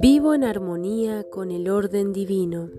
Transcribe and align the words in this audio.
Vivo 0.00 0.34
en 0.34 0.44
armonía 0.44 1.24
con 1.24 1.50
el 1.50 1.68
orden 1.68 2.12
divino. 2.12 2.70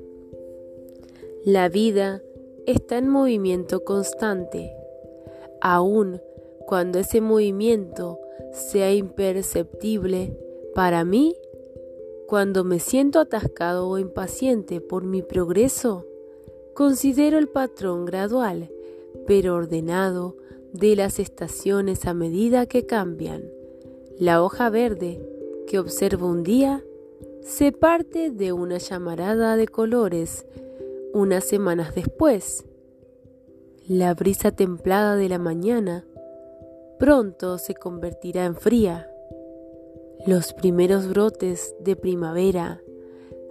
La 1.44 1.70
vida 1.70 2.21
está 2.65 2.97
en 2.97 3.07
movimiento 3.07 3.83
constante, 3.83 4.73
aun 5.62 6.21
cuando 6.65 6.99
ese 6.99 7.21
movimiento 7.21 8.20
sea 8.52 8.94
imperceptible 8.94 10.38
para 10.76 11.04
mí, 11.04 11.36
cuando 12.28 12.64
me 12.64 12.80
siento 12.80 13.20
atascado 13.20 13.88
o 13.88 13.98
impaciente 13.98 14.82
por 14.82 15.04
mi 15.04 15.21
progreso, 15.21 16.06
considero 16.74 17.38
el 17.38 17.50
patrón 17.50 18.06
gradual, 18.06 18.71
pero 19.26 19.56
ordenado, 19.56 20.36
de 20.73 20.95
las 20.95 21.20
estaciones 21.20 22.05
a 22.05 22.13
medida 22.13 22.65
que 22.65 22.86
cambian. 22.86 23.43
La 24.18 24.43
hoja 24.43 24.69
verde 24.69 25.21
que 25.68 25.79
observo 25.79 26.27
un 26.27 26.43
día 26.43 26.83
se 27.41 27.71
parte 27.71 28.32
de 28.32 28.51
una 28.51 28.77
llamarada 28.77 29.55
de 29.55 29.68
colores 29.68 30.46
unas 31.13 31.43
semanas 31.43 31.96
después. 31.96 32.66
La 33.88 34.13
brisa 34.13 34.52
templada 34.52 35.16
de 35.16 35.30
la 35.30 35.39
mañana 35.39 36.05
pronto 36.99 37.58
se 37.58 37.73
convertirá 37.73 38.45
en 38.45 38.55
fría. 38.55 39.09
Los 40.27 40.53
primeros 40.53 41.08
brotes 41.08 41.73
de 41.80 41.95
primavera 41.95 42.81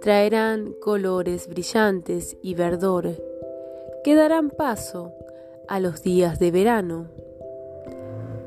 traerán 0.01 0.73
colores 0.79 1.47
brillantes 1.47 2.37
y 2.41 2.53
verdor 2.53 3.21
que 4.03 4.15
darán 4.15 4.49
paso 4.49 5.11
a 5.69 5.79
los 5.79 6.01
días 6.01 6.39
de 6.39 6.49
verano. 6.49 7.07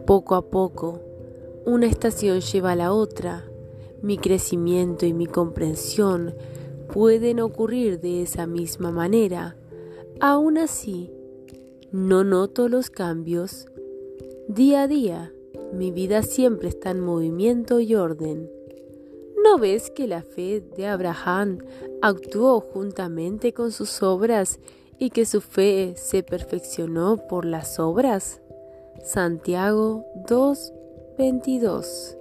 Poco 0.07 0.35
a 0.35 0.51
poco, 0.51 1.01
una 1.65 1.87
estación 1.87 2.41
lleva 2.41 2.73
a 2.73 2.77
la 2.77 2.93
otra 2.93 3.45
mi 4.03 4.19
crecimiento 4.19 5.07
y 5.07 5.13
mi 5.13 5.27
comprensión 5.27 6.35
pueden 6.93 7.39
ocurrir 7.39 8.01
de 8.01 8.23
esa 8.23 8.49
misma 8.49 8.91
manera. 8.91 9.57
Aún 10.21 10.59
así, 10.59 11.13
no 11.93 12.25
noto 12.25 12.69
los 12.69 12.91
cambios. 12.91 13.67
Día 14.49 14.83
a 14.83 14.89
día, 14.89 15.33
mi 15.73 15.93
vida 15.93 16.23
siempre 16.23 16.69
está 16.69 16.91
en 16.91 17.01
movimiento 17.01 17.79
y 17.79 17.95
orden. 17.95 18.51
¿No 19.45 19.59
ves 19.59 19.91
que 19.91 20.09
la 20.09 20.23
fe 20.23 20.61
de 20.77 20.87
Abraham 20.87 21.59
actuó 22.01 22.61
juntamente 22.61 23.53
con 23.53 23.71
sus 23.71 24.03
obras 24.03 24.59
y 24.99 25.11
que 25.11 25.27
su 25.27 25.41
fe 25.41 25.95
se 25.97 26.23
perfeccionó 26.23 27.17
por 27.29 27.45
las 27.45 27.79
obras. 27.79 28.41
Santiago 29.03 30.05
2:22 30.29 32.17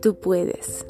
Tú 0.00 0.16
puedes. 0.16 0.84